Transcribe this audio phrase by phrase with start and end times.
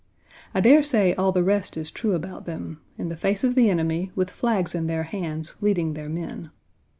[0.55, 3.69] I dare say all the rest is true about them in the face of the
[3.69, 6.49] enemy, with flags in their hands, leading their men.